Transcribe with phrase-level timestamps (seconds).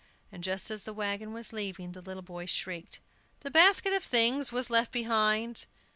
[0.31, 2.99] And just as the wagon was leaving, the little boys shrieked,
[3.41, 5.67] "The basket of things was left behind!"